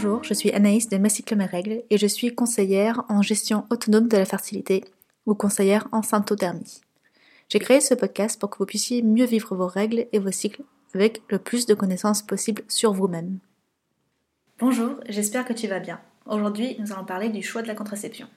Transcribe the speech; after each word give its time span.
Bonjour, 0.00 0.22
je 0.22 0.32
suis 0.32 0.52
Anaïs 0.52 0.88
de 0.88 0.96
Mes 0.96 1.08
cycles 1.08 1.34
mes 1.34 1.44
règles 1.44 1.82
et 1.90 1.98
je 1.98 2.06
suis 2.06 2.32
conseillère 2.32 3.02
en 3.08 3.20
gestion 3.20 3.66
autonome 3.68 4.06
de 4.06 4.16
la 4.16 4.26
fertilité 4.26 4.84
ou 5.26 5.34
conseillère 5.34 5.88
en 5.90 6.02
symptothermie. 6.02 6.82
J'ai 7.48 7.58
créé 7.58 7.80
ce 7.80 7.94
podcast 7.94 8.38
pour 8.38 8.48
que 8.48 8.58
vous 8.58 8.64
puissiez 8.64 9.02
mieux 9.02 9.24
vivre 9.24 9.56
vos 9.56 9.66
règles 9.66 10.06
et 10.12 10.20
vos 10.20 10.30
cycles 10.30 10.62
avec 10.94 11.20
le 11.30 11.40
plus 11.40 11.66
de 11.66 11.74
connaissances 11.74 12.22
possible 12.22 12.62
sur 12.68 12.92
vous-même. 12.92 13.40
Bonjour, 14.60 15.00
j'espère 15.08 15.44
que 15.44 15.52
tu 15.52 15.66
vas 15.66 15.80
bien. 15.80 16.00
Aujourd'hui, 16.26 16.76
nous 16.78 16.92
allons 16.92 17.04
parler 17.04 17.28
du 17.28 17.42
choix 17.42 17.62
de 17.62 17.66
la 17.66 17.74
contraception. 17.74 18.28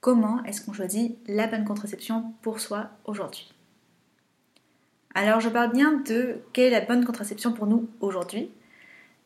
Comment 0.00 0.44
est-ce 0.44 0.64
qu'on 0.64 0.74
choisit 0.74 1.18
la 1.26 1.48
bonne 1.48 1.64
contraception 1.64 2.34
pour 2.40 2.60
soi 2.60 2.88
aujourd'hui? 3.04 3.52
Alors, 5.16 5.40
je 5.40 5.48
parle 5.48 5.72
bien 5.72 5.94
de 6.06 6.36
quelle 6.52 6.72
est 6.72 6.78
la 6.78 6.86
bonne 6.86 7.04
contraception 7.04 7.52
pour 7.52 7.66
nous 7.66 7.88
aujourd'hui, 7.98 8.52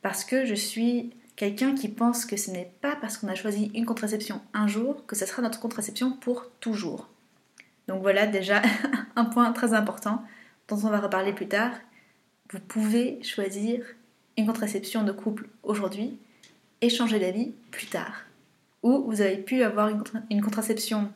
parce 0.00 0.24
que 0.24 0.46
je 0.46 0.54
suis 0.54 1.12
quelqu'un 1.36 1.74
qui 1.74 1.88
pense 1.88 2.24
que 2.24 2.36
ce 2.36 2.50
n'est 2.50 2.72
pas 2.80 2.96
parce 2.96 3.18
qu'on 3.18 3.28
a 3.28 3.34
choisi 3.34 3.70
une 3.74 3.86
contraception 3.86 4.40
un 4.52 4.66
jour 4.66 5.04
que 5.06 5.16
ce 5.16 5.26
sera 5.26 5.42
notre 5.42 5.60
contraception 5.60 6.12
pour 6.12 6.50
toujours. 6.60 7.08
Donc 7.88 8.02
voilà 8.02 8.26
déjà 8.26 8.62
un 9.16 9.24
point 9.24 9.52
très 9.52 9.74
important 9.74 10.22
dont 10.68 10.76
on 10.76 10.90
va 10.90 11.00
reparler 11.00 11.32
plus 11.32 11.48
tard. 11.48 11.72
Vous 12.52 12.60
pouvez 12.60 13.22
choisir 13.22 13.84
une 14.36 14.46
contraception 14.46 15.04
de 15.04 15.12
couple 15.12 15.48
aujourd'hui 15.62 16.18
et 16.80 16.88
changer 16.88 17.18
d'avis 17.18 17.52
plus 17.70 17.86
tard. 17.86 18.24
Ou 18.82 19.04
vous 19.10 19.20
avez 19.20 19.38
pu 19.38 19.62
avoir 19.62 19.88
une, 20.30 20.42
contraception 20.42 21.10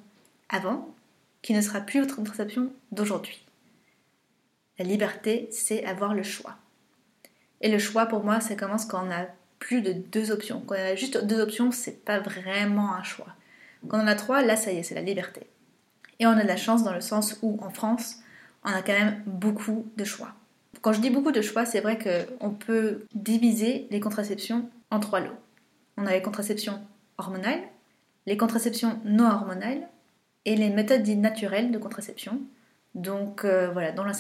avant 0.49 0.95
qui 1.43 1.53
ne 1.53 1.60
sera 1.60 1.80
plus 1.80 2.01
votre 2.01 2.16
contraception 2.16 2.73
d'aujourd'hui. 2.93 3.45
La 4.79 4.85
liberté, 4.85 5.49
c'est 5.51 5.85
avoir 5.85 6.15
le 6.15 6.23
choix. 6.23 6.57
Et 7.60 7.71
le 7.71 7.79
choix, 7.79 8.07
pour 8.07 8.25
moi, 8.25 8.41
ça 8.41 8.55
commence 8.55 8.87
quand 8.87 9.07
on 9.07 9.10
a 9.10 9.27
plus 9.59 9.82
de 9.82 9.92
deux 9.92 10.30
options. 10.30 10.62
Quand 10.66 10.74
on 10.74 10.78
a 10.78 10.95
juste 10.95 11.24
deux 11.24 11.40
options, 11.40 11.70
c'est 11.73 12.04
pas 12.04 12.20
vraiment 12.20 12.95
un 12.95 13.02
choix. 13.02 13.34
Quand 13.88 14.02
on 14.02 14.06
a 14.06 14.14
trois, 14.14 14.42
là, 14.42 14.56
ça 14.56 14.73
y 14.73 14.78
est, 14.78 14.82
c'est 14.82 14.95
la 14.95 15.02
liberté. 15.02 15.46
Et 16.18 16.26
on 16.26 16.30
a 16.30 16.42
de 16.42 16.48
la 16.48 16.56
chance 16.56 16.82
dans 16.82 16.95
le 16.95 17.01
sens 17.01 17.38
où, 17.42 17.59
en 17.62 17.70
France, 17.70 18.16
on 18.64 18.70
a 18.70 18.82
quand 18.82 18.92
même 18.92 19.23
beaucoup 19.26 19.86
de 19.96 20.04
choix. 20.04 20.34
Quand 20.80 20.92
je 20.92 21.01
dis 21.01 21.10
beaucoup 21.10 21.32
de 21.32 21.42
choix, 21.42 21.64
c'est 21.64 21.80
vrai 21.80 21.98
qu'on 21.98 22.51
peut 22.51 23.06
diviser 23.14 23.86
les 23.90 24.01
contraceptions 24.01 24.68
en 24.90 25.01
trois 25.01 25.20
lots. 25.20 25.36
On 25.96 26.06
a 26.06 26.12
les 26.12 26.23
contraceptions 26.23 26.80
hormonales, 27.18 27.62
les 28.26 28.36
contraceptions 28.36 29.01
non 29.04 29.26
hormonales 29.26 29.88
et 30.45 30.54
les 30.54 30.70
méthodes 30.70 31.02
dites 31.02 31.18
naturelles 31.18 31.70
de 31.70 31.79
contraception. 31.79 32.40
Donc 32.95 33.45
euh, 33.45 33.70
voilà, 33.73 33.92
dans 33.92 34.04
la. 34.04 34.12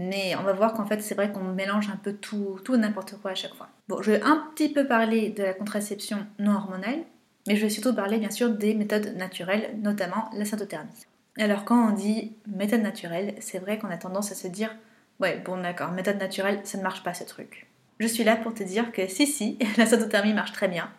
Mais 0.00 0.36
on 0.36 0.44
va 0.44 0.52
voir 0.52 0.74
qu'en 0.74 0.86
fait, 0.86 1.02
c'est 1.02 1.16
vrai 1.16 1.32
qu'on 1.32 1.42
mélange 1.42 1.90
un 1.90 1.96
peu 1.96 2.12
tout, 2.12 2.60
tout 2.64 2.76
n'importe 2.76 3.16
quoi 3.20 3.32
à 3.32 3.34
chaque 3.34 3.54
fois. 3.54 3.68
Bon, 3.88 4.00
je 4.00 4.12
vais 4.12 4.22
un 4.22 4.48
petit 4.54 4.68
peu 4.68 4.86
parler 4.86 5.30
de 5.30 5.42
la 5.42 5.52
contraception 5.52 6.24
non 6.38 6.54
hormonale, 6.54 7.00
mais 7.48 7.56
je 7.56 7.62
vais 7.62 7.68
surtout 7.68 7.92
parler 7.92 8.18
bien 8.18 8.30
sûr 8.30 8.50
des 8.50 8.74
méthodes 8.74 9.16
naturelles, 9.16 9.76
notamment 9.82 10.30
la 10.34 10.44
syntothermie. 10.44 11.06
Alors 11.36 11.64
quand 11.64 11.88
on 11.88 11.92
dit 11.92 12.32
méthode 12.46 12.82
naturelle, 12.82 13.34
c'est 13.40 13.58
vrai 13.58 13.78
qu'on 13.78 13.90
a 13.90 13.96
tendance 13.96 14.30
à 14.30 14.36
se 14.36 14.46
dire 14.46 14.70
ouais 15.18 15.42
bon 15.44 15.60
d'accord, 15.60 15.90
méthode 15.90 16.18
naturelle, 16.18 16.60
ça 16.62 16.78
ne 16.78 16.84
marche 16.84 17.02
pas 17.02 17.14
ce 17.14 17.24
truc. 17.24 17.66
Je 17.98 18.06
suis 18.06 18.22
là 18.22 18.36
pour 18.36 18.54
te 18.54 18.62
dire 18.62 18.92
que 18.92 19.08
si 19.08 19.26
si, 19.26 19.58
la 19.78 19.86
syntothermie 19.86 20.32
marche 20.32 20.52
très 20.52 20.68
bien. 20.68 20.92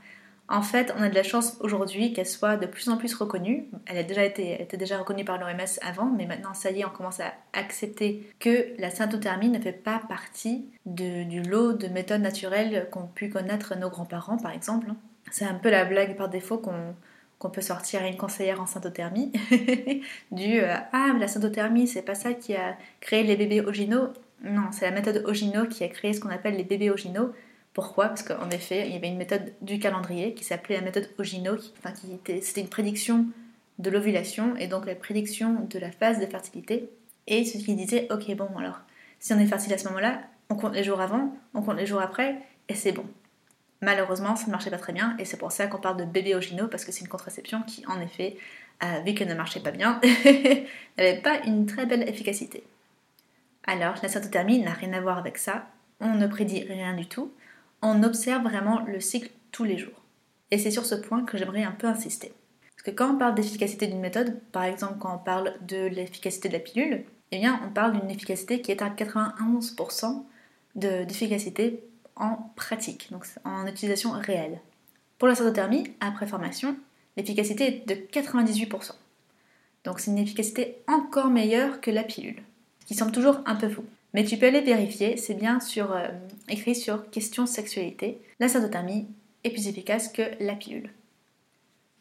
En 0.52 0.64
fait, 0.64 0.92
on 0.98 1.04
a 1.04 1.10
de 1.10 1.16
la 1.16 1.22
chance 1.22 1.58
aujourd'hui 1.60 2.12
qu'elle 2.12 2.26
soit 2.26 2.58
de 2.58 2.66
plus 2.66 2.90
en 2.90 2.98
plus 2.98 3.14
reconnue. 3.14 3.70
Elle 3.86 4.00
a 4.00 4.04
déjà 4.04 4.26
été, 4.26 4.60
était 4.60 4.78
déjà 4.78 4.98
reconnue 4.98 5.24
par 5.24 5.38
l'OMS 5.38 5.80
avant, 5.84 6.08
mais 6.08 6.26
maintenant, 6.26 6.56
ça 6.56 6.72
y 6.72 6.82
est, 6.82 6.86
on 6.86 6.90
commence 6.90 7.20
à 7.20 7.34
accepter 7.54 8.28
que 8.40 8.74
la 8.80 8.90
syntothermie 8.90 9.50
ne 9.50 9.60
fait 9.60 9.74
pas 9.74 10.02
partie 10.10 10.66
du 10.88 11.44
lot 11.44 11.74
de 11.74 11.88
méthodes 11.88 12.22
naturelles 12.22 12.88
qu'ont 12.92 13.06
pu 13.06 13.30
connaître 13.30 13.78
nos 13.78 13.90
grands-parents, 13.90 14.38
par 14.38 14.52
exemple. 14.52 14.88
C'est 15.30 15.46
un 15.46 15.54
peu 15.54 15.70
la 15.70 15.86
blague 15.86 16.16
par 16.16 16.30
défaut 16.30 16.58
qu'on 16.58 17.50
peut 17.50 17.62
sortir 17.62 18.02
à 18.02 18.08
une 18.08 18.18
conseillère 18.18 18.60
en 18.60 18.66
syntothermie, 18.66 19.32
du 20.32 20.62
euh, 20.62 20.76
Ah, 20.92 21.14
la 21.20 21.28
syntothermie, 21.28 21.88
c'est 21.88 22.02
pas 22.02 22.16
ça 22.16 22.34
qui 22.34 22.56
a 22.56 22.76
créé 23.02 23.22
les 23.22 23.38
bébés 23.38 23.62
oginaux. 23.62 24.08
Non, 24.44 24.72
c'est 24.72 24.86
la 24.86 24.92
méthode 24.92 25.24
Ogino 25.28 25.68
qui 25.68 25.84
a 25.84 25.90
créé 25.90 26.14
ce 26.14 26.22
qu'on 26.22 26.30
appelle 26.30 26.56
les 26.56 26.64
bébés 26.64 26.90
Ogino. 26.90 27.34
Pourquoi 27.80 28.10
Parce 28.10 28.24
qu'en 28.24 28.50
effet, 28.50 28.88
il 28.88 28.94
y 28.94 28.98
avait 28.98 29.08
une 29.08 29.16
méthode 29.16 29.54
du 29.62 29.80
calendrier 29.80 30.34
qui 30.34 30.44
s'appelait 30.44 30.76
la 30.76 30.82
méthode 30.82 31.10
Ogino, 31.18 31.56
qui, 31.56 32.12
était, 32.12 32.42
c'était 32.42 32.60
une 32.60 32.68
prédiction 32.68 33.28
de 33.78 33.90
l'ovulation 33.90 34.54
et 34.58 34.68
donc 34.68 34.86
la 34.86 34.96
prédiction 34.96 35.66
de 35.70 35.80
la 35.80 35.90
phase 35.90 36.20
de 36.20 36.26
fertilité. 36.26 36.90
Et 37.28 37.46
ce 37.46 37.58
qui 37.58 37.76
disait, 37.76 38.10
ok, 38.12 38.36
bon, 38.36 38.50
alors, 38.58 38.82
si 39.20 39.32
on 39.32 39.40
est 39.40 39.46
fertile 39.46 39.72
à 39.72 39.78
ce 39.78 39.88
moment-là, 39.88 40.20
on 40.50 40.56
compte 40.56 40.74
les 40.74 40.84
jours 40.84 41.00
avant, 41.00 41.34
on 41.54 41.62
compte 41.62 41.78
les 41.78 41.86
jours 41.86 42.02
après, 42.02 42.36
et 42.68 42.76
c'est 42.76 42.92
bon. 42.92 43.06
Malheureusement, 43.80 44.36
ça 44.36 44.48
ne 44.48 44.52
marchait 44.52 44.72
pas 44.72 44.78
très 44.78 44.92
bien, 44.92 45.16
et 45.18 45.24
c'est 45.24 45.38
pour 45.38 45.54
ça 45.54 45.68
qu'on 45.68 45.80
parle 45.80 45.96
de 45.96 46.04
bébé 46.04 46.36
Ogino, 46.36 46.68
parce 46.68 46.84
que 46.84 46.92
c'est 46.92 47.00
une 47.00 47.08
contraception 47.08 47.62
qui, 47.62 47.86
en 47.88 48.02
effet, 48.02 48.36
vu 49.06 49.14
qu'elle 49.14 49.30
ne 49.30 49.36
marchait 49.36 49.62
pas 49.62 49.72
bien, 49.72 50.02
n'avait 50.98 51.22
pas 51.24 51.40
une 51.46 51.66
très 51.66 51.86
belle 51.86 52.10
efficacité. 52.10 52.62
Alors, 53.64 53.96
la 54.04 54.10
syntothermie 54.10 54.60
n'a 54.60 54.74
rien 54.74 54.92
à 54.92 55.00
voir 55.00 55.18
avec 55.18 55.38
ça, 55.38 55.70
on 56.02 56.16
ne 56.16 56.28
prédit 56.28 56.64
rien 56.64 56.94
du 56.94 57.06
tout, 57.06 57.32
on 57.82 58.04
observe 58.04 58.44
vraiment 58.44 58.82
le 58.82 59.00
cycle 59.00 59.32
tous 59.52 59.64
les 59.64 59.78
jours. 59.78 60.02
Et 60.52 60.58
c'est 60.58 60.72
sur 60.72 60.86
ce 60.86 60.96
point 60.96 61.24
que 61.24 61.38
j'aimerais 61.38 61.64
un 61.64 61.72
peu 61.72 61.88
insister. 61.88 62.34
Parce 62.76 62.84
que 62.84 62.92
quand 62.92 63.14
on 63.14 63.18
parle 63.18 63.36
d'efficacité 63.36 63.88
d'une 63.88 64.00
méthode, 64.00 64.40
par 64.52 64.64
exemple 64.64 65.00
quand 65.00 65.14
on 65.14 65.18
parle 65.18 65.54
de 65.68 65.88
l'efficacité 65.88 66.48
de 66.48 66.54
la 66.54 66.60
pilule, 66.60 67.04
eh 67.32 67.40
bien 67.40 67.60
on 67.66 67.70
parle 67.72 68.00
d'une 68.00 68.10
efficacité 68.10 68.62
qui 68.62 68.72
est 68.72 68.82
à 68.82 68.90
91% 68.90 70.24
d'efficacité 70.76 71.84
en 72.16 72.52
pratique, 72.56 73.10
donc 73.12 73.26
en 73.44 73.68
utilisation 73.68 74.12
réelle. 74.12 74.60
Pour 75.18 75.28
la 75.28 75.36
syntothermie, 75.36 75.94
après 76.00 76.28
formation, 76.28 76.78
l'efficacité 77.18 77.68
est 77.68 77.88
de 77.88 77.96
98%. 77.96 78.94
Donc 79.84 80.00
c'est 80.00 80.12
une 80.12 80.18
efficacité 80.18 80.78
encore 80.88 81.30
meilleure 81.30 81.82
que 81.82 81.92
la 81.92 82.04
pilule, 82.04 82.42
ce 82.82 82.86
qui 82.86 82.96
semble 82.96 83.12
toujours 83.12 83.40
un 83.46 83.56
peu 83.56 83.70
fou. 83.70 83.84
Mais 84.14 84.24
tu 84.24 84.38
peux 84.38 84.48
aller 84.48 84.62
vérifier, 84.62 85.18
c'est 85.18 85.36
bien 85.36 85.60
sur, 85.60 85.92
euh, 85.92 86.08
écrit 86.48 86.76
sur 86.76 87.10
question 87.10 87.46
sexualité. 87.46 88.22
La 88.40 88.50
syntothermie 88.50 89.08
est 89.44 89.52
plus 89.52 89.68
efficace 89.68 90.08
que 90.08 90.24
la 90.40 90.56
pilule. 90.56 90.92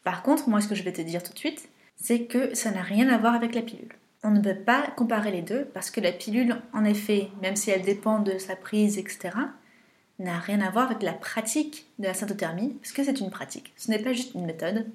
Par 0.03 0.23
contre, 0.23 0.49
moi 0.49 0.61
ce 0.61 0.67
que 0.67 0.75
je 0.75 0.83
vais 0.83 0.93
te 0.93 1.01
dire 1.01 1.21
tout 1.21 1.33
de 1.33 1.39
suite, 1.39 1.69
c'est 1.95 2.23
que 2.23 2.55
ça 2.55 2.71
n'a 2.71 2.81
rien 2.81 3.09
à 3.09 3.17
voir 3.17 3.35
avec 3.35 3.53
la 3.53 3.61
pilule. 3.61 3.93
On 4.23 4.31
ne 4.31 4.41
peut 4.41 4.55
pas 4.55 4.87
comparer 4.97 5.31
les 5.31 5.41
deux 5.41 5.65
parce 5.73 5.91
que 5.91 6.01
la 6.01 6.11
pilule, 6.11 6.57
en 6.73 6.83
effet, 6.83 7.29
même 7.41 7.55
si 7.55 7.69
elle 7.71 7.83
dépend 7.83 8.19
de 8.19 8.37
sa 8.37 8.55
prise, 8.55 8.97
etc., 8.97 9.29
n'a 10.17 10.39
rien 10.39 10.59
à 10.59 10.69
voir 10.69 10.87
avec 10.87 11.01
la 11.01 11.13
pratique 11.13 11.87
de 11.99 12.05
la 12.05 12.13
syntothermie, 12.13 12.73
parce 12.81 12.91
que 12.91 13.03
c'est 13.03 13.21
une 13.21 13.29
pratique. 13.29 13.71
Ce 13.77 13.89
n'est 13.89 13.99
pas 13.99 14.11
juste 14.11 14.33
une 14.33 14.45
méthode, 14.45 14.85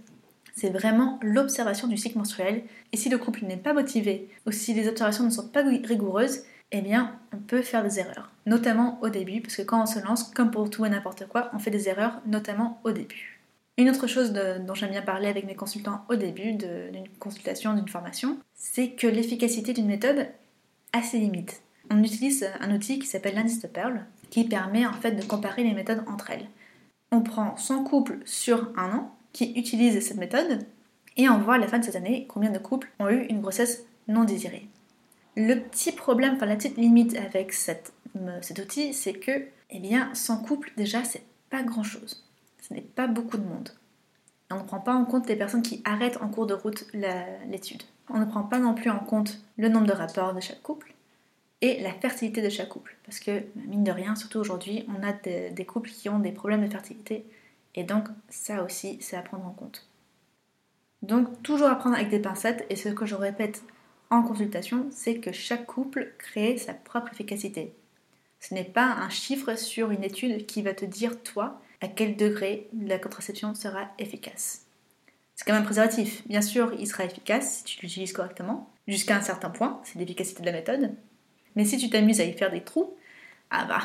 c'est 0.54 0.70
vraiment 0.70 1.18
l'observation 1.22 1.88
du 1.88 1.96
cycle 1.96 2.18
menstruel. 2.18 2.62
Et 2.92 2.96
si 2.96 3.08
le 3.08 3.18
couple 3.18 3.44
n'est 3.44 3.56
pas 3.56 3.72
motivé, 3.72 4.28
ou 4.46 4.52
si 4.52 4.72
les 4.72 4.88
observations 4.88 5.24
ne 5.24 5.30
sont 5.30 5.48
pas 5.48 5.62
rigoureuses, 5.62 6.44
eh 6.72 6.80
bien, 6.80 7.18
on 7.32 7.38
peut 7.38 7.62
faire 7.62 7.84
des 7.84 7.98
erreurs, 8.00 8.30
notamment 8.46 8.98
au 9.02 9.08
début, 9.08 9.40
parce 9.40 9.56
que 9.56 9.62
quand 9.62 9.82
on 9.82 9.86
se 9.86 10.00
lance, 10.00 10.24
comme 10.24 10.50
pour 10.50 10.70
tout 10.70 10.84
et 10.84 10.90
n'importe 10.90 11.26
quoi, 11.26 11.50
on 11.52 11.58
fait 11.58 11.70
des 11.70 11.88
erreurs, 11.88 12.20
notamment 12.26 12.80
au 12.84 12.92
début. 12.92 13.40
Une 13.76 13.90
autre 13.90 14.06
chose 14.06 14.32
dont 14.32 14.74
j'aime 14.74 14.90
bien 14.90 15.02
parler 15.02 15.26
avec 15.26 15.46
mes 15.46 15.56
consultants 15.56 16.04
au 16.08 16.14
début 16.14 16.52
d'une 16.52 17.08
consultation, 17.18 17.74
d'une 17.74 17.88
formation, 17.88 18.38
c'est 18.54 18.90
que 18.90 19.08
l'efficacité 19.08 19.72
d'une 19.72 19.86
méthode 19.86 20.28
a 20.92 21.02
ses 21.02 21.18
limites. 21.18 21.62
On 21.90 22.02
utilise 22.02 22.48
un 22.60 22.74
outil 22.74 22.98
qui 22.98 23.06
s'appelle 23.06 23.34
l'indice 23.34 23.60
de 23.60 23.68
qui 24.30 24.44
permet 24.44 24.86
en 24.86 24.92
fait 24.92 25.12
de 25.12 25.24
comparer 25.24 25.64
les 25.64 25.74
méthodes 25.74 26.04
entre 26.06 26.30
elles. 26.30 26.48
On 27.10 27.20
prend 27.20 27.56
100 27.56 27.84
couples 27.84 28.18
sur 28.24 28.72
un 28.76 28.90
an 28.96 29.16
qui 29.32 29.52
utilisent 29.56 30.06
cette 30.06 30.16
méthode 30.16 30.60
et 31.16 31.28
on 31.28 31.38
voit 31.38 31.54
à 31.54 31.58
la 31.58 31.68
fin 31.68 31.78
de 31.78 31.84
cette 31.84 31.96
année 31.96 32.26
combien 32.28 32.50
de 32.50 32.58
couples 32.58 32.90
ont 33.00 33.08
eu 33.08 33.26
une 33.26 33.40
grossesse 33.40 33.84
non 34.08 34.24
désirée. 34.24 34.68
Le 35.36 35.56
petit 35.56 35.92
problème, 35.92 36.34
enfin 36.34 36.46
la 36.46 36.56
petite 36.56 36.76
limite 36.76 37.16
avec 37.16 37.52
cet 37.52 37.92
outil, 38.58 38.94
c'est 38.94 39.14
que, 39.14 39.46
eh 39.70 39.80
bien, 39.80 40.14
sans 40.14 40.38
couple, 40.38 40.72
déjà, 40.76 41.02
c'est 41.04 41.24
pas 41.50 41.62
grand 41.62 41.82
chose. 41.82 42.24
Ce 42.60 42.72
n'est 42.72 42.80
pas 42.80 43.06
beaucoup 43.06 43.36
de 43.36 43.44
monde. 43.44 43.70
on 44.50 44.58
ne 44.58 44.62
prend 44.62 44.80
pas 44.80 44.94
en 44.94 45.04
compte 45.04 45.28
les 45.28 45.36
personnes 45.36 45.62
qui 45.62 45.82
arrêtent 45.84 46.18
en 46.22 46.28
cours 46.28 46.46
de 46.46 46.54
route 46.54 46.86
l'étude. 46.92 47.82
On 48.08 48.18
ne 48.18 48.24
prend 48.24 48.42
pas 48.42 48.58
non 48.58 48.74
plus 48.74 48.90
en 48.90 49.00
compte 49.00 49.40
le 49.56 49.68
nombre 49.68 49.86
de 49.86 49.92
rapports 49.92 50.34
de 50.34 50.40
chaque 50.40 50.62
couple 50.62 50.94
et 51.60 51.80
la 51.80 51.92
fertilité 51.92 52.42
de 52.42 52.48
chaque 52.48 52.68
couple. 52.68 52.96
Parce 53.04 53.18
que, 53.18 53.42
mine 53.56 53.84
de 53.84 53.90
rien, 53.90 54.14
surtout 54.14 54.38
aujourd'hui, 54.38 54.86
on 54.88 55.02
a 55.06 55.12
des 55.12 55.64
couples 55.64 55.90
qui 55.90 56.08
ont 56.08 56.18
des 56.18 56.32
problèmes 56.32 56.64
de 56.64 56.70
fertilité. 56.70 57.24
Et 57.74 57.82
donc, 57.82 58.06
ça 58.28 58.62
aussi, 58.62 58.98
c'est 59.00 59.16
à 59.16 59.22
prendre 59.22 59.46
en 59.46 59.52
compte. 59.52 59.88
Donc, 61.02 61.42
toujours 61.42 61.68
à 61.68 61.74
prendre 61.74 61.96
avec 61.96 62.08
des 62.08 62.20
pincettes, 62.20 62.64
et 62.70 62.76
ce 62.76 62.88
que 62.88 63.04
je 63.04 63.14
répète 63.14 63.62
en 64.14 64.22
consultation, 64.22 64.86
c'est 64.90 65.18
que 65.18 65.32
chaque 65.32 65.66
couple 65.66 66.12
crée 66.18 66.58
sa 66.58 66.74
propre 66.74 67.12
efficacité. 67.12 67.74
Ce 68.40 68.54
n'est 68.54 68.64
pas 68.64 68.86
un 68.86 69.08
chiffre 69.08 69.54
sur 69.56 69.90
une 69.90 70.04
étude 70.04 70.46
qui 70.46 70.62
va 70.62 70.74
te 70.74 70.84
dire, 70.84 71.22
toi, 71.22 71.60
à 71.80 71.88
quel 71.88 72.16
degré 72.16 72.68
la 72.78 72.98
contraception 72.98 73.54
sera 73.54 73.88
efficace. 73.98 74.66
C'est 75.34 75.46
comme 75.46 75.56
un 75.56 75.62
préservatif. 75.62 76.26
Bien 76.28 76.42
sûr, 76.42 76.72
il 76.78 76.86
sera 76.86 77.04
efficace 77.04 77.58
si 77.58 77.64
tu 77.64 77.80
l'utilises 77.80 78.12
correctement, 78.12 78.70
jusqu'à 78.86 79.16
un 79.16 79.22
certain 79.22 79.50
point, 79.50 79.80
c'est 79.84 79.98
l'efficacité 79.98 80.40
de 80.40 80.46
la 80.46 80.52
méthode. 80.52 80.94
Mais 81.56 81.64
si 81.64 81.78
tu 81.78 81.90
t'amuses 81.90 82.20
à 82.20 82.24
y 82.24 82.32
faire 82.32 82.50
des 82.50 82.62
trous, 82.62 82.96
ah 83.50 83.64
bah, 83.64 83.82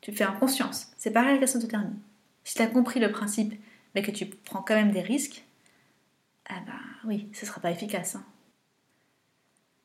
tu 0.00 0.12
fais 0.12 0.24
en 0.24 0.36
conscience. 0.36 0.88
C'est 0.96 1.10
pareil 1.10 1.30
avec 1.30 1.40
la 1.42 1.46
syntothermie. 1.46 1.96
Si 2.44 2.54
tu 2.54 2.62
as 2.62 2.66
compris 2.66 3.00
le 3.00 3.10
principe, 3.10 3.54
mais 3.94 4.02
que 4.02 4.10
tu 4.10 4.26
prends 4.26 4.62
quand 4.62 4.74
même 4.74 4.92
des 4.92 5.02
risques, 5.02 5.44
ah 6.48 6.60
ben 6.66 6.80
oui, 7.04 7.28
ce 7.32 7.44
ne 7.44 7.46
sera 7.48 7.60
pas 7.60 7.70
efficace. 7.70 8.16
Hein. 8.16 8.24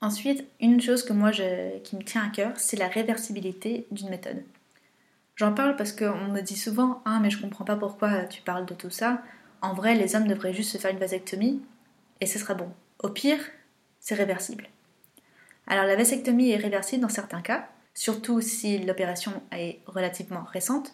Ensuite, 0.05 0.45
une 0.61 0.79
chose 0.79 1.03
que 1.03 1.13
moi 1.13 1.31
qui 1.31 1.95
me 1.95 2.03
tient 2.03 2.23
à 2.23 2.29
cœur, 2.29 2.51
c'est 2.57 2.77
la 2.77 2.87
réversibilité 2.87 3.87
d'une 3.89 4.11
méthode. 4.11 4.43
J'en 5.35 5.51
parle 5.51 5.75
parce 5.77 5.93
qu'on 5.93 6.27
me 6.27 6.41
dit 6.41 6.55
souvent 6.55 7.01
Ah, 7.05 7.17
mais 7.19 7.31
je 7.31 7.41
comprends 7.41 7.65
pas 7.65 7.75
pourquoi 7.75 8.25
tu 8.25 8.43
parles 8.43 8.67
de 8.67 8.75
tout 8.75 8.91
ça. 8.91 9.23
En 9.63 9.73
vrai, 9.73 9.95
les 9.95 10.15
hommes 10.15 10.27
devraient 10.27 10.53
juste 10.53 10.71
se 10.71 10.77
faire 10.77 10.91
une 10.91 10.99
vasectomie 10.99 11.59
et 12.21 12.27
ce 12.27 12.37
sera 12.37 12.53
bon. 12.53 12.69
Au 12.99 13.09
pire, 13.09 13.39
c'est 13.99 14.13
réversible. 14.13 14.67
Alors, 15.65 15.85
la 15.85 15.95
vasectomie 15.95 16.51
est 16.51 16.57
réversible 16.57 17.01
dans 17.01 17.09
certains 17.09 17.41
cas, 17.41 17.67
surtout 17.95 18.41
si 18.41 18.77
l'opération 18.77 19.41
est 19.53 19.79
relativement 19.87 20.43
récente, 20.43 20.93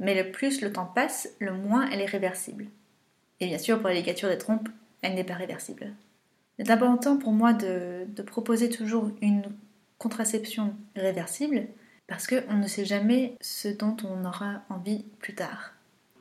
mais 0.00 0.14
le 0.14 0.32
plus 0.32 0.62
le 0.62 0.72
temps 0.72 0.86
passe, 0.86 1.28
le 1.40 1.52
moins 1.52 1.90
elle 1.90 2.00
est 2.00 2.06
réversible. 2.06 2.68
Et 3.40 3.48
bien 3.48 3.58
sûr, 3.58 3.80
pour 3.80 3.88
la 3.88 3.96
ligature 3.96 4.30
des 4.30 4.38
trompes, 4.38 4.70
elle 5.02 5.14
n'est 5.14 5.24
pas 5.24 5.34
réversible. 5.34 5.92
C'est 6.58 6.70
important 6.70 7.18
pour 7.18 7.32
moi 7.32 7.52
de, 7.52 8.06
proposer 8.26 8.70
toujours 8.70 9.10
une 9.20 9.44
contraception 9.98 10.74
réversible 10.94 11.66
parce 12.06 12.26
qu'on 12.26 12.54
ne 12.54 12.66
sait 12.66 12.84
jamais 12.84 13.36
ce 13.40 13.68
dont 13.68 13.96
on 14.04 14.24
aura 14.24 14.62
envie 14.70 15.04
plus 15.18 15.34
tard. 15.34 15.72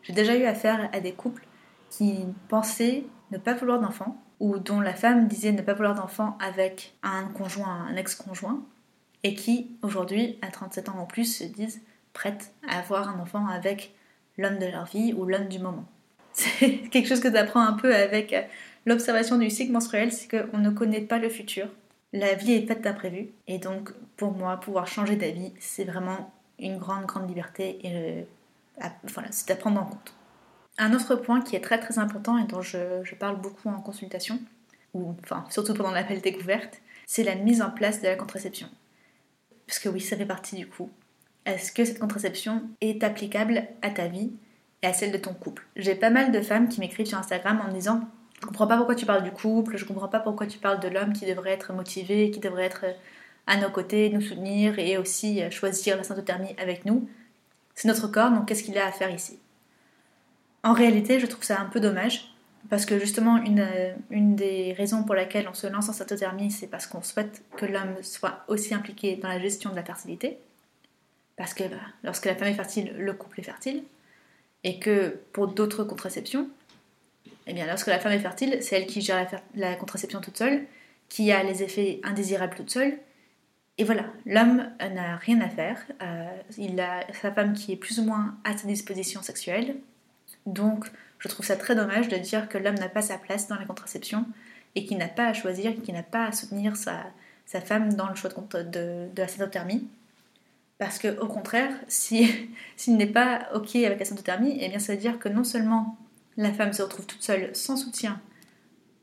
J'ai 0.03 0.13
déjà 0.13 0.35
eu 0.35 0.43
affaire 0.43 0.89
à 0.93 0.99
des 0.99 1.13
couples 1.13 1.45
qui 1.89 2.25
pensaient 2.49 3.05
ne 3.31 3.37
pas 3.37 3.53
vouloir 3.53 3.79
d'enfants 3.79 4.21
ou 4.39 4.59
dont 4.59 4.81
la 4.81 4.93
femme 4.93 5.27
disait 5.27 5.53
ne 5.53 5.61
pas 5.61 5.73
vouloir 5.73 5.95
d'enfants 5.95 6.37
avec 6.41 6.95
un 7.03 7.25
conjoint, 7.27 7.87
un 7.89 7.95
ex-conjoint, 7.95 8.65
et 9.23 9.33
qui 9.33 9.71
aujourd'hui, 9.81 10.37
à 10.41 10.49
37 10.49 10.89
ans 10.89 10.99
en 10.99 11.05
plus, 11.05 11.37
se 11.37 11.43
disent 11.45 11.81
prêtes 12.13 12.53
à 12.67 12.79
avoir 12.79 13.09
un 13.09 13.19
enfant 13.19 13.47
avec 13.47 13.95
l'homme 14.37 14.59
de 14.59 14.65
leur 14.65 14.85
vie 14.85 15.13
ou 15.13 15.25
l'homme 15.25 15.47
du 15.47 15.59
moment. 15.59 15.85
C'est 16.33 16.89
quelque 16.89 17.07
chose 17.07 17.21
que 17.21 17.29
tu 17.29 17.37
apprends 17.37 17.65
un 17.65 17.73
peu 17.73 17.95
avec 17.95 18.35
l'observation 18.85 19.37
du 19.37 19.49
cycle 19.49 19.71
menstruel, 19.71 20.11
c'est 20.11 20.29
qu'on 20.29 20.57
ne 20.57 20.69
connaît 20.69 21.01
pas 21.01 21.17
le 21.17 21.29
futur. 21.29 21.67
La 22.13 22.33
vie 22.33 22.53
est 22.53 22.67
faite 22.67 22.81
d'imprévus. 22.81 23.29
Et 23.47 23.57
donc, 23.57 23.91
pour 24.15 24.31
moi, 24.31 24.57
pouvoir 24.57 24.87
changer 24.87 25.15
d'avis, 25.15 25.53
c'est 25.59 25.83
vraiment 25.83 26.33
une 26.59 26.77
grande, 26.77 27.05
grande 27.05 27.27
liberté. 27.27 27.79
Et 27.83 28.25
c'est 29.31 29.51
à 29.51 29.55
prendre 29.55 29.81
en 29.81 29.85
compte. 29.85 30.13
Un 30.77 30.93
autre 30.93 31.15
point 31.15 31.41
qui 31.41 31.55
est 31.55 31.61
très, 31.61 31.79
très 31.79 31.99
important 31.99 32.37
et 32.37 32.45
dont 32.45 32.61
je, 32.61 33.15
parle 33.15 33.39
beaucoup 33.39 33.69
en 33.69 33.81
consultation, 33.81 34.39
ou 34.93 35.15
enfin, 35.23 35.45
surtout 35.49 35.73
pendant 35.73 35.91
l'appel 35.91 36.21
découverte, 36.21 36.81
c'est 37.05 37.23
la 37.23 37.35
mise 37.35 37.61
en 37.61 37.71
place 37.71 38.01
de 38.01 38.07
la 38.07 38.15
contraception. 38.15 38.67
Parce 39.67 39.79
que 39.79 39.89
oui, 39.89 40.01
ça 40.01 40.17
fait 40.17 40.25
partie 40.25 40.55
du 40.55 40.67
coup. 40.67 40.89
Est-ce 41.45 41.71
que 41.71 41.85
cette 41.85 41.99
contraception 41.99 42.63
est 42.81 43.03
applicable 43.03 43.67
à 43.81 43.89
ta 43.89 44.07
vie 44.07 44.33
et 44.81 44.87
à 44.87 44.93
celle 44.93 45.11
de 45.11 45.17
ton 45.17 45.33
couple? 45.33 45.65
J'ai 45.75 45.95
pas 45.95 46.09
mal 46.09 46.31
de 46.31 46.41
femmes 46.41 46.67
qui 46.67 46.79
m'écrivent 46.79 47.05
sur 47.05 47.17
Instagram 47.17 47.61
en 47.63 47.67
me 47.67 47.73
disant 47.73 48.01
je 48.41 48.45
comprends 48.45 48.67
pas 48.67 48.77
pourquoi 48.77 48.95
tu 48.95 49.05
parles 49.05 49.23
du 49.23 49.31
couple, 49.31 49.77
je 49.77 49.85
comprends 49.85 50.07
pas 50.07 50.19
pourquoi 50.19 50.47
tu 50.47 50.59
parles 50.59 50.79
de 50.79 50.87
l'homme 50.87 51.13
qui 51.13 51.25
devrait 51.25 51.51
être 51.51 51.73
motivé, 51.73 52.31
qui 52.31 52.39
devrait 52.39 52.65
être 52.65 52.85
euh, 52.85 52.93
à 53.47 53.57
nos 53.57 53.69
côtés, 53.69 54.09
nous 54.09 54.21
soutenir 54.21 54.77
et 54.79 54.97
aussi 54.97 55.41
euh, 55.41 55.49
choisir 55.49 55.97
la 55.97 56.03
syntothermie 56.03 56.55
avec 56.57 56.85
nous. 56.85 57.07
C'est 57.75 57.87
notre 57.87 58.07
corps, 58.07 58.31
donc 58.31 58.47
qu'est-ce 58.47 58.63
qu'il 58.63 58.77
a 58.77 58.85
à 58.85 58.91
faire 58.91 59.09
ici? 59.09 59.39
En 60.63 60.73
réalité, 60.73 61.19
je 61.19 61.27
trouve 61.27 61.43
ça 61.43 61.59
un 61.59 61.65
peu 61.65 61.79
dommage, 61.79 62.35
parce 62.69 62.85
que 62.85 62.99
justement, 62.99 63.37
une, 63.37 63.59
euh, 63.59 63.93
des 64.09 64.73
raisons 64.73 65.03
pour 65.03 65.15
laquelle 65.15 65.47
on 65.47 65.53
se 65.53 65.67
lance 65.67 65.89
en 65.89 65.93
syntothermie, 65.93 66.51
c'est 66.51 66.67
parce 66.67 66.87
qu'on 66.87 67.03
souhaite 67.03 67.43
que 67.57 67.65
l'homme 67.65 68.01
soit 68.01 68.43
aussi 68.47 68.73
impliqué 68.73 69.15
dans 69.17 69.27
la 69.27 69.39
gestion 69.39 69.69
de 69.69 69.75
la 69.75 69.83
fertilité. 69.83 70.39
Parce 71.37 71.53
que 71.53 71.63
bah, 71.63 71.77
lorsque 72.03 72.25
la 72.25 72.35
femme 72.35 72.47
est 72.47 72.53
fertile, 72.53 72.93
le 72.97 73.13
couple 73.13 73.41
est 73.41 73.43
fertile. 73.43 73.83
Et 74.63 74.79
que 74.79 75.19
pour 75.31 75.47
d'autres 75.47 75.83
contraceptions, 75.83 76.49
eh 77.47 77.53
bien, 77.53 77.67
lorsque 77.67 77.87
la 77.87 77.99
femme 77.99 78.11
est 78.11 78.19
fertile, 78.19 78.57
c'est 78.61 78.77
elle 78.77 78.87
qui 78.87 79.01
gère 79.01 79.27
la, 79.55 79.75
contraception 79.75 80.19
toute 80.21 80.37
seule, 80.37 80.65
qui 81.09 81.31
a 81.31 81.43
les 81.43 81.61
effets 81.63 81.99
indésirables 82.03 82.55
toute 82.55 82.71
seule. 82.71 82.97
Et 83.77 83.83
voilà, 83.83 84.05
l'homme 84.25 84.69
n'a 84.79 85.17
rien 85.17 85.41
à 85.41 85.49
faire. 85.49 85.77
Euh, 86.01 86.27
il 86.57 86.79
a 86.79 87.05
sa 87.13 87.31
femme 87.31 87.53
qui 87.53 87.73
est 87.73 87.75
plus 87.75 87.99
ou 87.99 88.05
moins 88.05 88.37
à 88.43 88.57
sa 88.57 88.67
disposition 88.67 89.21
sexuelle. 89.21 89.75
Donc, 90.45 90.85
je 91.19 91.27
trouve 91.27 91.45
ça 91.45 91.55
très 91.55 91.75
dommage 91.75 92.07
de 92.07 92.17
dire 92.17 92.49
que 92.49 92.57
l'homme 92.57 92.75
n'a 92.75 92.89
pas 92.89 93.01
sa 93.01 93.17
place 93.17 93.47
dans 93.47 93.57
la 93.57 93.65
contraception 93.65 94.25
et 94.75 94.85
qu'il 94.85 94.97
n'a 94.97 95.07
pas 95.07 95.27
à 95.27 95.33
choisir, 95.33 95.73
qu'il 95.81 95.93
n'a 95.93 96.03
pas 96.03 96.25
à 96.25 96.31
soutenir 96.31 96.75
sa, 96.75 97.03
femme 97.45 97.93
dans 97.93 98.09
le 98.09 98.15
choix 98.15 98.29
de, 98.63 99.09
la 99.15 99.27
syntothermie. 99.27 99.87
Parce 100.77 100.97
que, 100.97 101.19
au 101.19 101.27
contraire, 101.27 101.71
s'il 101.87 102.47
n'est 102.87 103.05
pas 103.07 103.49
OK 103.53 103.75
avec 103.75 103.99
la 103.99 104.05
syntothermie, 104.05 104.57
eh 104.61 104.69
bien, 104.69 104.79
ça 104.79 104.93
veut 104.93 104.99
dire 104.99 105.19
que 105.19 105.29
non 105.29 105.43
seulement 105.43 105.97
la 106.37 106.53
femme 106.53 106.73
se 106.73 106.81
retrouve 106.81 107.05
toute 107.05 107.23
seule 107.23 107.55
sans 107.55 107.77
soutien 107.77 108.21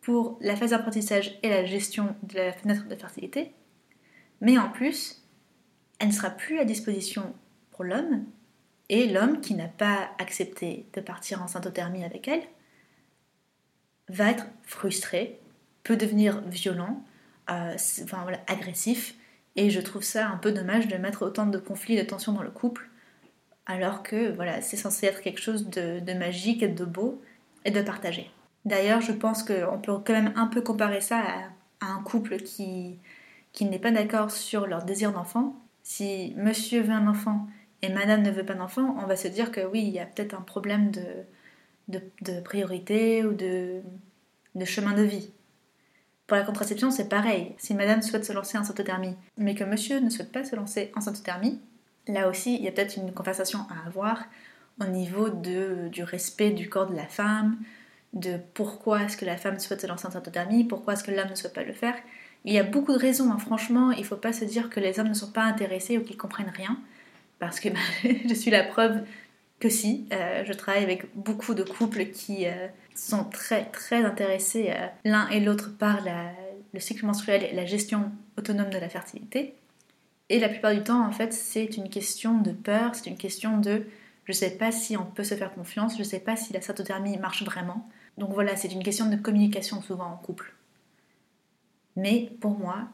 pour 0.01 0.39
la 0.41 0.57
phase 0.57 0.71
d'apprentissage 0.71 1.39
et 1.43 1.49
la 1.49 1.65
gestion 1.65 2.17
de 2.23 2.37
la 2.37 2.53
fenêtre 2.53 2.89
de 2.89 2.97
fertilité, 2.97 3.53
mais 4.41 4.59
en 4.59 4.69
plus, 4.69 5.23
elle 5.99 6.09
ne 6.09 6.13
sera 6.13 6.31
plus 6.31 6.59
à 6.59 6.65
disposition 6.65 7.35
pour 7.71 7.85
l'homme, 7.85 8.25
et 8.89 9.07
l'homme 9.07 9.41
qui 9.41 9.55
n'a 9.55 9.69
pas 9.69 10.11
accepté 10.19 10.87
de 10.93 11.01
partir 11.01 11.43
en 11.43 11.47
syntothermie 11.47 12.05
avec 12.05 12.29
elle 12.29 12.43
va 14.09 14.31
être 14.31 14.47
frustré, 14.65 15.41
peut 15.85 15.97
devenir 15.97 16.43
violent, 16.43 17.03
euh, 17.51 17.77
agressif, 18.49 19.15
et 19.57 19.71
je 19.71 19.81
trouve 19.81 20.03
ça 20.03 20.29
un 20.29 20.37
peu 20.37 20.53
dommage 20.53 20.89
de 20.89 20.97
mettre 20.97 21.23
autant 21.23 21.47
de 21.47 21.59
conflits 21.59 21.97
et 21.97 22.03
de 22.03 22.09
tensions 22.09 22.33
dans 22.33 22.43
le 22.43 22.51
couple 22.51 22.91
alors 23.67 24.03
que 24.03 24.33
voilà, 24.33 24.61
c'est 24.61 24.77
censé 24.77 25.07
être 25.07 25.21
quelque 25.21 25.41
chose 25.41 25.69
de, 25.69 26.13
magique 26.15 26.63
et 26.63 26.69
de 26.69 26.85
beau 26.85 27.23
et 27.65 27.71
de 27.71 27.81
partagé. 27.81 28.31
D'ailleurs, 28.65 29.01
je 29.01 29.13
pense 29.13 29.43
qu'on 29.43 29.79
peut 29.79 29.93
quand 30.05 30.13
même 30.13 30.33
un 30.37 30.47
peu 30.47 30.61
comparer 30.63 31.01
ça 31.01 31.19
à, 31.81 31.85
un 31.85 32.03
couple 32.03 32.37
qui, 32.39 32.99
qui 33.53 33.65
n'est 33.65 33.79
pas 33.81 33.91
d'accord 33.91 34.31
sur 34.31 34.67
leur 34.67 34.85
désir 34.85 35.13
d'enfant. 35.13 35.57
Si 35.83 36.33
monsieur 36.37 36.81
veut 36.81 36.93
un 36.93 37.09
enfant 37.09 37.49
et 37.83 37.89
madame 37.89 38.23
ne 38.23 38.31
veut 38.31 38.47
pas 38.47 38.55
d'enfant, 38.55 38.97
on 39.03 39.07
va 39.07 39.17
se 39.17 39.27
dire 39.27 39.51
que 39.51 39.61
oui, 39.67 39.83
il 39.83 39.91
y 39.91 39.99
a 39.99 40.07
peut-être 40.07 40.35
un 40.35 40.43
problème 40.43 40.93
de, 40.93 42.01
de, 42.21 42.41
priorité 42.41 43.25
ou 43.25 43.33
de, 43.33 43.81
de 44.55 44.65
chemin 44.65 44.95
de 44.95 45.03
vie. 45.03 45.33
Pour 46.29 46.37
la 46.37 46.45
contraception, 46.45 46.93
c'est 46.93 47.09
pareil. 47.09 47.55
Si 47.59 47.75
madame 47.75 48.01
souhaite 48.01 48.25
se 48.25 48.33
lancer 48.33 48.57
en 48.57 48.65
syntothermie, 48.65 49.17
mais 49.37 49.57
que 49.57 49.65
monsieur 49.65 49.99
ne 49.99 50.09
souhaite 50.09 50.31
pas 50.31 50.45
se 50.45 50.55
lancer 50.55 50.93
en 50.95 51.01
syntothermie, 51.01 51.61
Là 52.09 52.29
aussi, 52.29 52.57
il 52.57 52.63
y 52.63 52.69
a 52.69 52.73
peut-être 52.73 52.97
une 52.97 53.13
conversation 53.13 53.61
à 53.71 53.87
avoir 53.87 54.25
au 54.81 54.87
niveau 54.87 55.29
de, 55.29 55.89
du 55.89 56.03
respect 56.03 56.51
du 56.51 56.69
corps 56.69 56.89
de 56.89 56.97
la 56.97 57.07
femme, 57.07 57.59
de 58.13 58.39
pourquoi 58.55 59.03
est-ce 59.03 59.17
que 59.17 59.25
la 59.25 59.37
femme 59.37 59.59
souhaite 59.59 59.81
se 59.81 59.87
lancer 59.87 60.07
en 60.07 60.11
syntothermie, 60.11 60.65
pourquoi 60.65 60.95
est-ce 60.95 61.05
que 61.05 61.11
l'homme 61.11 61.31
ne 61.31 61.35
souhaite 61.35 61.55
pas 61.55 61.65
le 61.65 61.73
faire. 61.73 61.95
Il 62.45 62.53
y 62.53 62.59
a 62.59 62.65
beaucoup 62.65 62.93
de 62.93 62.99
raisons, 62.99 63.31
hein. 63.31 63.39
franchement, 63.39 63.93
il 63.93 64.01
ne 64.01 64.07
faut 64.07 64.17
pas 64.17 64.33
se 64.33 64.45
dire 64.45 64.69
que 64.69 64.81
les 64.81 64.99
hommes 64.99 65.09
ne 65.09 65.15
sont 65.15 65.31
pas 65.31 65.45
intéressés 65.45 65.97
ou 65.99 66.03
qu'ils 66.03 66.17
comprennent 66.17 66.53
rien, 66.55 66.79
parce 67.39 67.61
que 67.61 67.69
bah, 67.71 67.79
je 68.29 68.35
suis 68.35 68.51
la 68.51 68.65
preuve 68.65 69.03
que 69.61 69.69
si, 69.69 70.07
euh, 70.13 70.43
je 70.45 70.53
travaille 70.53 70.83
avec 70.83 71.07
beaucoup 71.15 71.55
de 71.55 71.63
couples 71.63 72.07
qui 72.07 72.47
euh, 72.47 72.67
sont 72.97 73.25
très 73.25 73.67
très 73.67 74.05
intéressés 74.05 74.71
euh, 74.71 74.87
l'un 75.05 75.29
et 75.29 75.39
l'autre 75.39 75.71
par 75.79 76.01
le 76.75 76.81
cycle 76.81 77.07
menstruel 77.07 77.45
et 77.45 77.55
la 77.55 77.65
gestion 77.65 78.11
autonome 78.37 78.71
de 78.71 78.79
la 78.79 78.89
fertilité. 78.89 79.55
Et 80.33 80.39
la 80.39 80.49
plupart 80.49 80.75
du 80.75 80.83
temps, 80.83 81.07
en 81.07 81.13
fait, 81.13 81.35
c'est 81.35 81.77
une 81.77 81.91
question 81.91 82.41
de 82.41 82.53
peur, 82.53 82.95
c'est 82.95 83.11
une 83.11 83.19
question 83.19 83.59
de 83.59 83.85
je 84.25 84.33
sais 84.33 84.53
pas 84.53 84.73
si 84.73 84.97
on 84.97 85.05
peut 85.05 85.25
se 85.25 85.35
faire 85.35 85.53
confiance, 85.53 85.99
je 85.99 86.03
sais 86.03 86.21
pas 86.21 86.37
si 86.37 86.55
la 86.55 86.63
syntothermie 86.63 87.19
marche 87.19 87.43
vraiment. 87.43 87.87
Donc 88.17 88.33
voilà, 88.33 88.57
c'est 88.57 88.73
une 88.73 88.83
question 88.83 89.11
de 89.11 89.17
communication 89.17 89.83
souvent 89.83 90.07
en 90.07 90.17
couple. 90.17 90.55
Mais 91.97 92.33
pour 92.41 92.59
moi, 92.59 92.89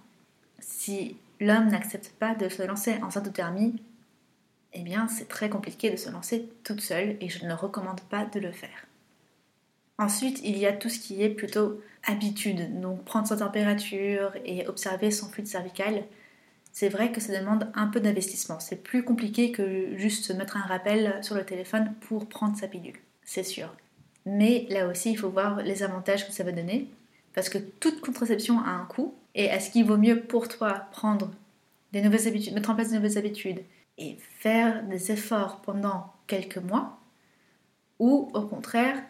si 0.58 1.16
l'homme 1.38 1.68
n'accepte 1.68 2.10
pas 2.18 2.34
de 2.34 2.48
se 2.48 2.64
lancer 2.64 3.00
en 3.04 3.10
syntothermie, 3.12 3.80
eh 4.72 4.82
bien 4.82 5.06
c'est 5.06 5.28
très 5.28 5.48
compliqué 5.48 5.90
de 5.90 5.96
se 5.96 6.10
lancer 6.10 6.48
toute 6.64 6.80
seule 6.80 7.16
et 7.20 7.28
je 7.28 7.46
ne 7.46 7.52
recommande 7.52 8.00
pas 8.00 8.24
de 8.24 8.40
le 8.40 8.50
faire. 8.50 8.86
Ensuite, 9.96 10.40
il 10.42 10.58
y 10.58 10.66
a 10.66 10.72
tout 10.72 10.88
ce 10.88 10.98
qui 10.98 11.22
est 11.22 11.30
plutôt 11.30 11.80
habitude, 12.04 12.80
donc 12.80 13.04
prendre 13.04 13.28
sa 13.28 13.36
température 13.36 14.32
et 14.44 14.66
observer 14.66 15.12
son 15.12 15.28
fluide 15.28 15.46
cervical 15.46 16.02
c'est 16.72 16.88
vrai 16.88 17.12
que 17.12 17.20
ça 17.20 17.38
demande 17.38 17.70
un 17.74 17.88
peu 17.88 18.00
d'investissement. 18.00 18.60
C'est 18.60 18.82
plus 18.82 19.04
compliqué 19.04 19.52
que 19.52 19.96
juste 19.96 20.34
mettre 20.34 20.56
un 20.56 20.62
rappel 20.62 21.18
sur 21.22 21.34
le 21.34 21.44
téléphone 21.44 21.94
pour 22.00 22.28
prendre 22.28 22.56
sa 22.56 22.68
pilule, 22.68 22.98
c'est 23.24 23.42
sûr. 23.42 23.74
Mais 24.26 24.66
là 24.70 24.86
aussi, 24.86 25.12
il 25.12 25.18
faut 25.18 25.30
voir 25.30 25.62
les 25.62 25.82
avantages 25.82 26.26
que 26.26 26.32
ça 26.32 26.44
va 26.44 26.52
donner, 26.52 26.88
parce 27.34 27.48
que 27.48 27.58
toute 27.58 28.00
contraception 28.00 28.60
a 28.60 28.70
un 28.70 28.84
coût, 28.84 29.14
et 29.34 29.44
est-ce 29.44 29.70
qu'il 29.70 29.84
vaut 29.84 29.96
mieux 29.96 30.20
pour 30.20 30.48
toi 30.48 30.88
prendre 30.92 31.30
des 31.92 32.02
nouvelles 32.02 32.28
habitudes, 32.28 32.52
mettre 32.52 32.70
en 32.70 32.74
place 32.74 32.90
de 32.90 32.96
nouvelles 32.96 33.18
habitudes 33.18 33.60
et 33.96 34.16
faire 34.38 34.82
des 34.84 35.10
efforts 35.12 35.62
pendant 35.62 36.12
quelques 36.26 36.58
mois, 36.58 37.00
ou 37.98 38.30
au 38.34 38.42
contraire, 38.42 39.02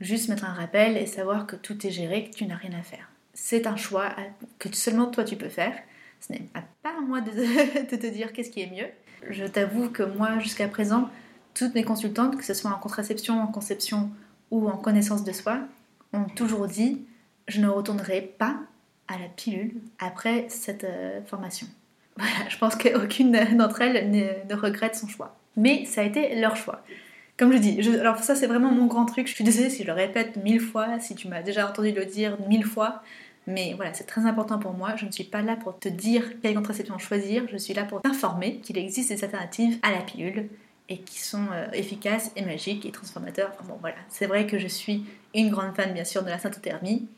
juste 0.00 0.28
mettre 0.28 0.44
un 0.44 0.52
rappel 0.52 0.96
et 0.96 1.06
savoir 1.06 1.46
que 1.46 1.56
tout 1.56 1.86
est 1.86 1.90
géré, 1.90 2.30
que 2.30 2.34
tu 2.34 2.46
n'as 2.46 2.56
rien 2.56 2.72
à 2.72 2.82
faire. 2.82 3.10
C'est 3.34 3.66
un 3.66 3.76
choix 3.76 4.14
que 4.58 4.74
seulement 4.74 5.06
toi 5.06 5.24
tu 5.24 5.36
peux 5.36 5.48
faire 5.48 5.74
ce 6.20 6.32
n'est 6.32 6.48
pas 6.82 6.90
à 6.96 7.00
moi 7.00 7.20
de, 7.90 7.96
te 7.96 8.06
dire 8.06 8.32
qu'est-ce 8.32 8.50
qui 8.50 8.60
est 8.60 8.70
mieux. 8.70 8.88
Je 9.30 9.44
t'avoue 9.44 9.90
que 9.90 10.02
moi, 10.02 10.38
jusqu'à 10.38 10.68
présent, 10.68 11.08
toutes 11.54 11.74
mes 11.74 11.84
consultantes, 11.84 12.36
que 12.36 12.44
ce 12.44 12.54
soit 12.54 12.70
en 12.70 12.78
contraception, 12.78 13.40
en 13.40 13.46
conception 13.46 14.10
ou 14.50 14.68
en 14.68 14.76
connaissance 14.76 15.24
de 15.24 15.32
soi, 15.32 15.58
ont 16.12 16.24
toujours 16.24 16.66
dit 16.66 17.04
je 17.48 17.60
ne 17.60 17.68
retournerai 17.68 18.20
pas 18.38 18.56
à 19.08 19.18
la 19.18 19.26
pilule 19.26 19.74
après 19.98 20.46
cette 20.48 20.84
euh, 20.84 21.20
formation. 21.24 21.66
Voilà, 22.16 22.48
je 22.48 22.58
pense 22.58 22.76
qu'aucune 22.76 23.32
d'entre 23.56 23.80
elles 23.80 24.10
ne, 24.10 24.54
regrette 24.54 24.94
son 24.94 25.08
choix. 25.08 25.36
Mais 25.56 25.86
ça 25.86 26.02
a 26.02 26.04
été 26.04 26.38
leur 26.38 26.56
choix. 26.56 26.84
Comme 27.38 27.52
je 27.52 27.56
dis, 27.56 27.80
alors 27.98 28.18
ça 28.18 28.34
c'est 28.34 28.46
vraiment 28.46 28.70
mon 28.70 28.86
grand 28.86 29.06
truc, 29.06 29.26
je 29.26 29.32
suis 29.32 29.44
désolée 29.44 29.70
si 29.70 29.82
je 29.82 29.86
le 29.86 29.94
répète 29.94 30.36
mille 30.36 30.60
fois, 30.60 31.00
si 31.00 31.14
tu 31.14 31.28
m'as 31.28 31.40
déjà 31.40 31.66
entendu 31.66 31.92
le 31.92 32.04
dire 32.04 32.36
mille 32.46 32.66
fois, 32.66 33.02
mais 33.46 33.74
voilà, 33.74 33.94
c'est 33.94 34.04
très 34.04 34.26
important 34.26 34.58
pour 34.58 34.72
moi. 34.72 34.96
Je 34.96 35.06
ne 35.06 35.10
suis 35.10 35.24
pas 35.24 35.42
là 35.42 35.56
pour 35.56 35.78
te 35.78 35.88
dire 35.88 36.40
quelle 36.40 36.54
contraception 36.54 36.98
choisir, 36.98 37.44
je 37.50 37.56
suis 37.56 37.74
là 37.74 37.84
pour 37.84 38.02
t'informer 38.02 38.58
qu'il 38.60 38.78
existe 38.78 39.10
des 39.10 39.24
alternatives 39.24 39.78
à 39.82 39.90
la 39.90 40.02
pilule 40.02 40.48
et 40.88 40.98
qui 40.98 41.20
sont 41.20 41.46
euh, 41.52 41.68
efficaces 41.72 42.32
et 42.36 42.44
magiques 42.44 42.84
et 42.84 42.90
transformateurs. 42.90 43.52
Enfin 43.54 43.64
bon, 43.68 43.78
voilà, 43.80 43.96
c'est 44.08 44.26
vrai 44.26 44.46
que 44.46 44.58
je 44.58 44.66
suis 44.66 45.04
une 45.34 45.50
grande 45.50 45.74
fan 45.74 45.92
bien 45.92 46.04
sûr 46.04 46.22
de 46.22 46.28
la 46.28 46.38
syntothermie, 46.38 47.08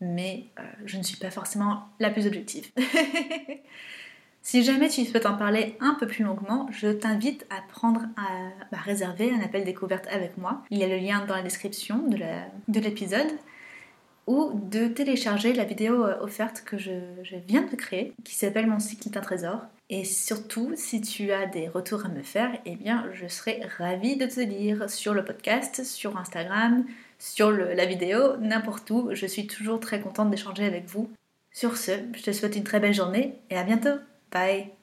mais 0.00 0.44
euh, 0.58 0.62
je 0.84 0.98
ne 0.98 1.02
suis 1.02 1.16
pas 1.16 1.30
forcément 1.30 1.84
la 1.98 2.10
plus 2.10 2.26
objective. 2.26 2.70
si 4.42 4.62
jamais 4.62 4.88
tu 4.88 5.04
souhaites 5.04 5.26
en 5.26 5.36
parler 5.36 5.76
un 5.80 5.94
peu 5.94 6.06
plus 6.06 6.24
longuement, 6.24 6.68
je 6.70 6.88
t'invite 6.88 7.46
à 7.50 7.62
prendre 7.72 8.02
à, 8.16 8.76
réserver 8.76 9.32
un 9.32 9.40
appel 9.40 9.64
découverte 9.64 10.06
avec 10.08 10.36
moi. 10.36 10.62
Il 10.70 10.78
y 10.78 10.84
a 10.84 10.88
le 10.88 10.98
lien 10.98 11.24
dans 11.24 11.34
la 11.34 11.42
description 11.42 12.04
de 12.08 12.80
l'épisode 12.80 13.32
ou 14.26 14.52
de 14.70 14.88
télécharger 14.88 15.52
la 15.52 15.64
vidéo 15.64 16.04
euh, 16.04 16.20
offerte 16.20 16.62
que 16.64 16.78
je, 16.78 16.90
viens 17.48 17.62
de 17.62 17.76
créer, 17.76 18.12
qui 18.24 18.34
s'appelle 18.34 18.66
Mon 18.66 18.78
cycle 18.78 19.08
est 19.08 19.16
un 19.16 19.20
trésor. 19.20 19.60
Et 19.90 20.04
surtout, 20.04 20.72
si 20.74 21.00
tu 21.00 21.32
as 21.32 21.46
des 21.46 21.68
retours 21.68 22.06
à 22.06 22.08
me 22.08 22.22
faire, 22.22 22.50
eh 22.64 22.76
bien, 22.76 23.06
je 23.12 23.26
serai 23.26 23.60
ravie 23.78 24.16
de 24.16 24.26
te 24.26 24.40
lire 24.40 24.88
sur 24.88 25.12
le 25.12 25.24
podcast, 25.24 25.84
sur 25.84 26.16
Instagram, 26.16 26.84
sur 27.18 27.50
la 27.50 27.86
vidéo, 27.86 28.36
n'importe 28.38 28.90
où. 28.90 29.10
Je 29.12 29.26
suis 29.26 29.46
toujours 29.46 29.80
très 29.80 30.00
contente 30.00 30.30
d'échanger 30.30 30.64
avec 30.64 30.86
vous. 30.86 31.10
Sur 31.52 31.76
ce, 31.76 31.92
je 32.16 32.22
te 32.22 32.32
souhaite 32.32 32.56
une 32.56 32.64
très 32.64 32.80
belle 32.80 32.94
journée 32.94 33.34
et 33.50 33.56
à 33.56 33.64
bientôt. 33.64 33.98
Bye 34.32 34.72